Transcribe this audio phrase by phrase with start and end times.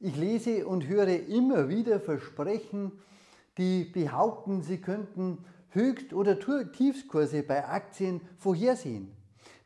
[0.00, 2.92] Ich lese und höre immer wieder Versprechen,
[3.58, 9.14] die behaupten, sie könnten Höchst- oder Tiefskurse bei Aktien vorhersehen.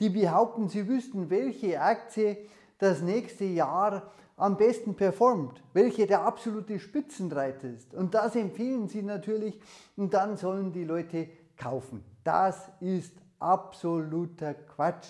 [0.00, 2.36] Die behaupten, sie wüssten, welche Aktie
[2.78, 7.94] das nächste Jahr am besten performt, welche der absolute Spitzenreiter ist.
[7.94, 9.60] Und das empfehlen sie natürlich
[9.96, 12.04] und dann sollen die Leute kaufen.
[12.24, 15.08] Das ist absoluter Quatsch.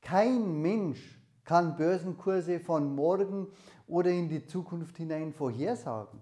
[0.00, 3.46] Kein Mensch kann Börsenkurse von morgen
[3.86, 6.20] oder in die Zukunft hinein vorhersagen.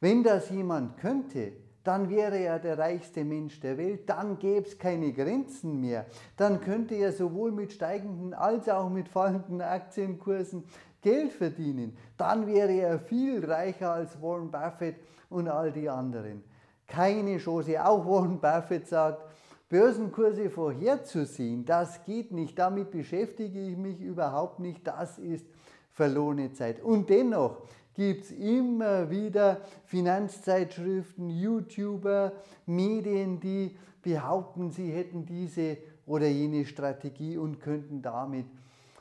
[0.00, 1.52] Wenn das jemand könnte,
[1.84, 6.06] dann wäre er der reichste Mensch der Welt, dann gäbe es keine Grenzen mehr.
[6.36, 10.64] Dann könnte er sowohl mit steigenden als auch mit fallenden Aktienkursen
[11.00, 11.96] Geld verdienen.
[12.18, 14.96] Dann wäre er viel reicher als Warren Buffett
[15.30, 16.44] und all die anderen.
[16.86, 17.82] Keine Chance.
[17.82, 19.24] Auch Warren Buffett sagt,
[19.70, 22.58] Börsenkurse vorherzusehen, das geht nicht.
[22.58, 24.84] Damit beschäftige ich mich überhaupt nicht.
[24.84, 25.46] Das ist
[25.92, 26.82] verlorene Zeit.
[26.82, 27.62] Und dennoch
[27.94, 32.32] gibt es immer wieder Finanzzeitschriften, YouTuber,
[32.66, 38.46] Medien, die behaupten, sie hätten diese oder jene Strategie und könnten damit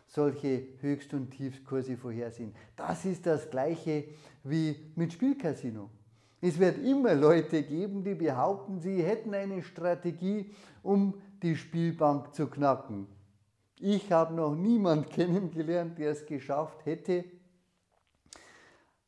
[0.06, 2.54] solche Höchst- und Tiefskurse vorhersehen.
[2.76, 4.04] Das ist das gleiche
[4.44, 5.90] wie mit Spielcasino.
[6.42, 10.52] Es wird immer Leute geben, die behaupten, sie hätten eine Strategie,
[10.84, 13.08] um die Spielbank zu knacken.
[13.80, 17.26] Ich habe noch niemanden kennengelernt, der es geschafft hätte.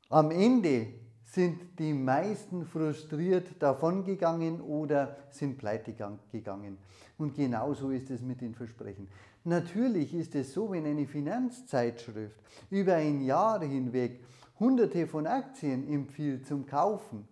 [0.09, 0.87] Am Ende
[1.23, 6.77] sind die meisten frustriert davongegangen oder sind pleite gegangen.
[7.17, 9.07] Und genauso ist es mit den Versprechen.
[9.45, 12.35] Natürlich ist es so, wenn eine Finanzzeitschrift
[12.69, 14.19] über ein Jahr hinweg
[14.61, 17.27] hunderte von Aktien empfiehlt zum Kaufen,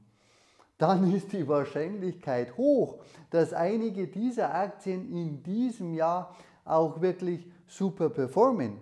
[0.79, 2.97] dann ist die Wahrscheinlichkeit hoch,
[3.29, 6.35] dass einige dieser Aktien in diesem Jahr
[6.65, 8.79] auch wirklich super performen.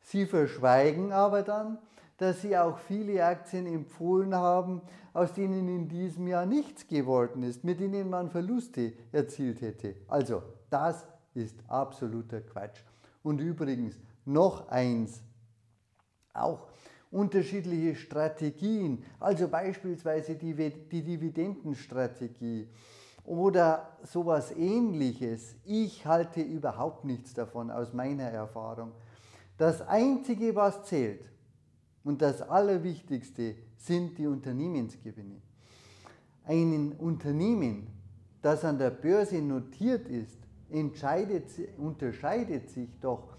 [0.00, 1.78] Sie verschweigen aber dann,
[2.18, 7.64] dass sie auch viele Aktien empfohlen haben, aus denen in diesem Jahr nichts geworden ist,
[7.64, 9.96] mit denen man Verluste erzielt hätte.
[10.08, 12.80] Also, das ist absoluter Quatsch.
[13.22, 15.22] Und übrigens noch eins,
[16.34, 16.68] auch
[17.10, 22.68] unterschiedliche Strategien, also beispielsweise die, die Dividendenstrategie
[23.24, 25.56] oder sowas ähnliches.
[25.64, 28.92] Ich halte überhaupt nichts davon aus meiner Erfahrung.
[29.56, 31.22] Das Einzige, was zählt
[32.04, 35.40] und das Allerwichtigste sind die Unternehmensgewinne.
[36.44, 37.88] Ein Unternehmen,
[38.40, 40.38] das an der Börse notiert ist,
[41.78, 43.36] unterscheidet sich doch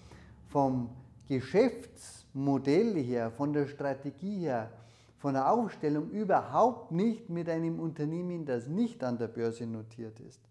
[0.48, 0.90] vom
[1.30, 4.72] Geschäftsmodell her, von der Strategie her,
[5.20, 10.42] von der Aufstellung überhaupt nicht mit einem Unternehmen, das nicht an der Börse notiert ist.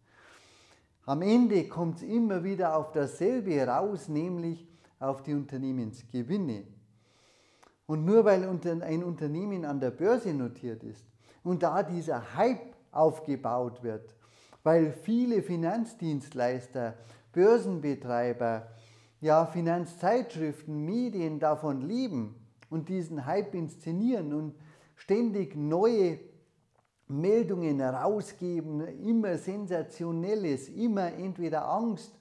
[1.04, 4.68] Am Ende kommt es immer wieder auf dasselbe raus, nämlich
[5.00, 6.64] auf die Unternehmensgewinne.
[7.86, 11.04] Und nur weil ein Unternehmen an der Börse notiert ist
[11.42, 14.14] und da dieser Hype aufgebaut wird,
[14.62, 16.94] weil viele Finanzdienstleister,
[17.32, 18.68] Börsenbetreiber,
[19.20, 22.34] ja Finanzzeitschriften, Medien davon leben
[22.70, 24.54] und diesen Hype inszenieren und
[24.94, 26.18] ständig neue
[27.08, 32.12] Meldungen herausgeben, immer sensationelles, immer entweder Angst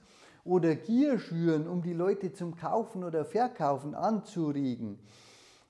[0.44, 4.98] oder Gier schüren, um die Leute zum Kaufen oder Verkaufen anzuregen.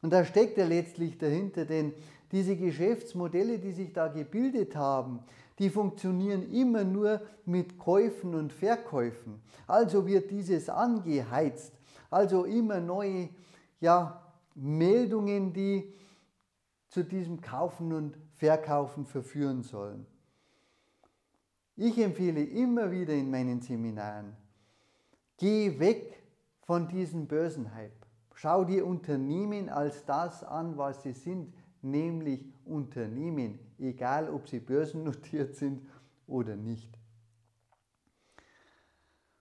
[0.00, 1.92] Und da steckt ja letztlich dahinter, denn
[2.32, 5.20] diese Geschäftsmodelle, die sich da gebildet haben,
[5.58, 9.40] die funktionieren immer nur mit Käufen und Verkäufen.
[9.66, 11.72] Also wird dieses angeheizt.
[12.10, 13.28] Also immer neue
[13.80, 14.22] ja,
[14.54, 15.92] Meldungen, die
[16.88, 20.06] zu diesem Kaufen und Verkaufen verführen sollen.
[21.76, 24.36] Ich empfehle immer wieder in meinen Seminaren,
[25.36, 26.22] geh weg
[26.62, 27.92] von diesem Börsenhype.
[28.34, 31.54] Schau dir Unternehmen als das an, was sie sind,
[31.90, 35.82] nämlich Unternehmen, egal ob sie börsennotiert sind
[36.26, 36.98] oder nicht.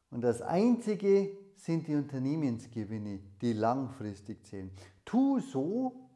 [0.09, 4.71] Und das Einzige sind die Unternehmensgewinne, die langfristig zählen.
[5.03, 6.09] Tu so,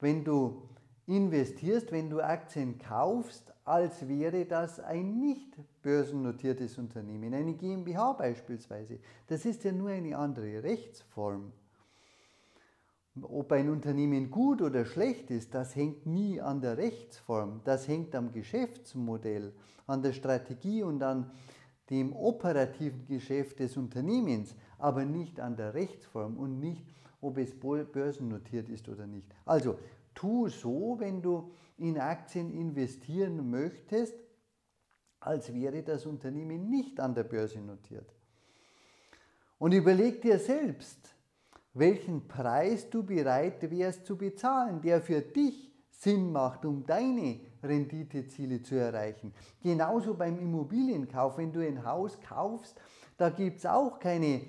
[0.00, 0.68] wenn du
[1.06, 8.98] investierst, wenn du Aktien kaufst, als wäre das ein nicht börsennotiertes Unternehmen, eine GmbH beispielsweise.
[9.26, 11.52] Das ist ja nur eine andere Rechtsform.
[13.22, 18.14] Ob ein Unternehmen gut oder schlecht ist, das hängt nie an der Rechtsform, das hängt
[18.14, 19.52] am Geschäftsmodell,
[19.86, 21.30] an der Strategie und an
[21.90, 26.84] dem operativen Geschäft des Unternehmens, aber nicht an der Rechtsform und nicht,
[27.20, 29.26] ob es börsennotiert ist oder nicht.
[29.44, 29.78] Also
[30.14, 34.14] tu so, wenn du in Aktien investieren möchtest,
[35.20, 38.14] als wäre das Unternehmen nicht an der Börse notiert.
[39.58, 41.14] Und überleg dir selbst,
[41.74, 48.62] welchen Preis du bereit wärst zu bezahlen, der für dich Sinn macht, um deine Renditeziele
[48.62, 49.34] zu erreichen.
[49.60, 52.80] Genauso beim Immobilienkauf, wenn du ein Haus kaufst,
[53.16, 54.42] da gibt es auch keine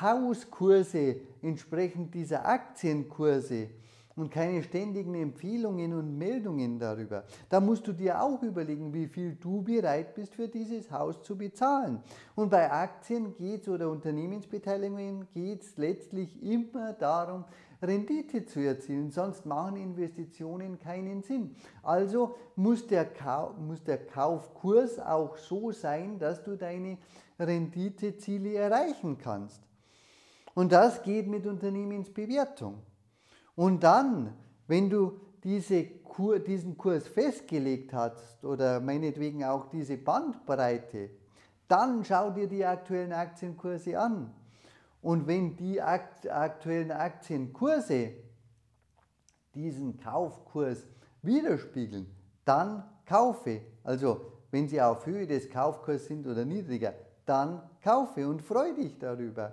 [0.00, 3.68] Hauskurse entsprechend dieser Aktienkurse
[4.16, 7.24] und keine ständigen Empfehlungen und Meldungen darüber.
[7.48, 11.36] Da musst du dir auch überlegen, wie viel du bereit bist für dieses Haus zu
[11.36, 12.02] bezahlen.
[12.34, 17.44] Und bei Aktien geht es oder Unternehmensbeteiligungen geht es letztlich immer darum,
[17.82, 21.56] Rendite zu erzielen, sonst machen Investitionen keinen Sinn.
[21.82, 23.08] Also muss der,
[23.58, 26.98] muss der Kaufkurs auch so sein, dass du deine
[27.38, 29.62] Renditeziele erreichen kannst.
[30.54, 32.82] Und das geht mit Unternehmensbewertung.
[33.60, 34.32] Und dann,
[34.68, 41.10] wenn du diese Kur, diesen Kurs festgelegt hast oder meinetwegen auch diese Bandbreite,
[41.68, 44.32] dann schau dir die aktuellen Aktienkurse an.
[45.02, 48.14] Und wenn die aktuellen Aktienkurse
[49.54, 50.86] diesen Kaufkurs
[51.20, 52.06] widerspiegeln,
[52.46, 53.60] dann kaufe.
[53.84, 56.94] Also wenn sie auf Höhe des Kaufkurses sind oder niedriger,
[57.26, 59.52] dann kaufe und freue dich darüber.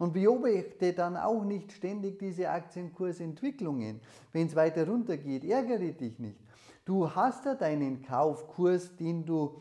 [0.00, 4.00] Und beobachte dann auch nicht ständig diese Aktienkursentwicklungen.
[4.32, 6.40] Wenn es weiter runter geht, ärgere dich nicht.
[6.86, 9.60] Du hast ja deinen Kaufkurs, den du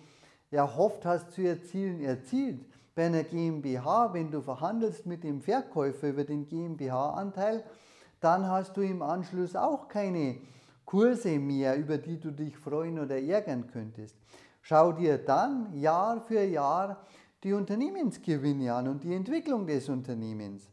[0.50, 2.62] erhofft hast zu erzielen, erzielt.
[2.96, 7.66] Bei einer GmbH, wenn du verhandelst mit dem Verkäufer über den GmbH-Anteil,
[8.22, 10.38] dann hast du im Anschluss auch keine
[10.86, 14.16] Kurse mehr, über die du dich freuen oder ärgern könntest.
[14.62, 17.06] Schau dir dann Jahr für Jahr
[17.44, 20.70] die Unternehmensgewinne an und die Entwicklung des Unternehmens.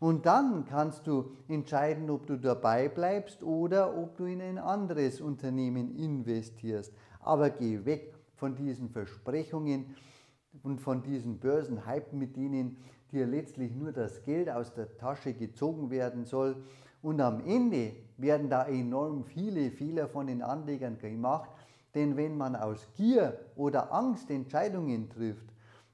[0.00, 5.20] Und dann kannst du entscheiden, ob du dabei bleibst oder ob du in ein anderes
[5.20, 6.92] Unternehmen investierst.
[7.20, 9.94] Aber geh weg von diesen Versprechungen
[10.62, 12.78] und von diesen Börsenhype, mit denen
[13.12, 16.56] dir letztlich nur das Geld aus der Tasche gezogen werden soll.
[17.02, 21.50] Und am Ende werden da enorm viele Fehler von den Anlegern gemacht.
[21.94, 25.49] Denn wenn man aus Gier oder Angst Entscheidungen trifft,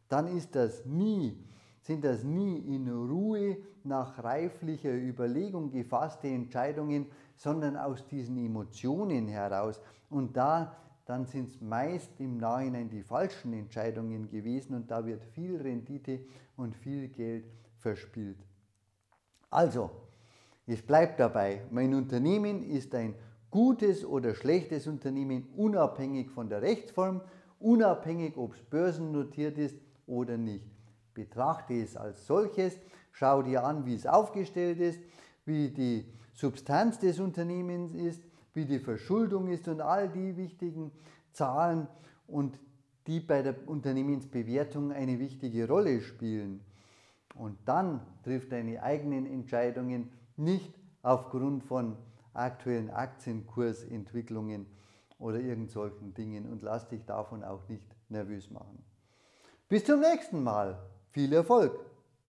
[0.09, 1.37] dann ist das nie,
[1.81, 7.07] sind das nie in Ruhe nach reiflicher Überlegung gefasste Entscheidungen,
[7.37, 9.81] sondern aus diesen Emotionen heraus.
[10.11, 10.77] Und da
[11.07, 16.21] dann sind es meist im Nachhinein die falschen Entscheidungen gewesen und da wird viel Rendite
[16.57, 17.45] und viel Geld
[17.79, 18.39] verspielt.
[19.49, 19.91] Also,
[20.67, 23.15] es bleibt dabei, mein Unternehmen ist ein
[23.53, 27.21] gutes oder schlechtes Unternehmen, unabhängig von der Rechtsform,
[27.61, 29.77] unabhängig, ob es börsennotiert ist
[30.07, 30.65] oder nicht.
[31.15, 32.79] Betrachte es als solches,
[33.13, 35.01] schau dir an, wie es aufgestellt ist,
[35.45, 36.05] wie die
[36.35, 38.23] Substanz des Unternehmens ist,
[38.53, 40.93] wie die Verschuldung ist und all die wichtigen
[41.33, 41.89] Zahlen
[42.27, 42.59] und
[43.07, 46.61] die bei der Unternehmensbewertung eine wichtige Rolle spielen.
[47.35, 51.97] Und dann trifft deine eigenen Entscheidungen nicht aufgrund von
[52.33, 54.67] aktuellen Aktienkursentwicklungen
[55.19, 58.85] oder irgend solchen Dingen und lass dich davon auch nicht nervös machen.
[59.69, 60.79] Bis zum nächsten Mal.
[61.11, 61.96] Viel Erfolg!